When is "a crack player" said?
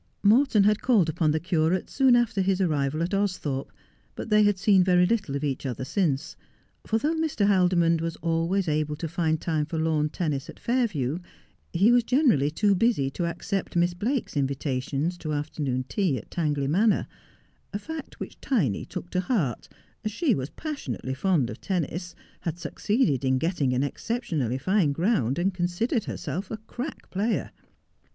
26.49-27.51